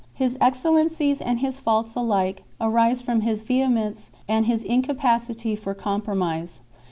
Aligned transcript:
His 0.15 0.35
excellencies 0.41 1.21
and 1.21 1.41
his 1.41 1.59
faults 1.59 1.93
alike 1.93 2.43
arise 2.59 3.03
from 3.03 3.21
his 3.21 3.43
vehe 3.43 3.71
mence 3.71 4.09
and 4.27 4.47
his 4.47 4.63
incapacity 4.63 5.55
for 5.55 5.75
compromise. 5.75 6.61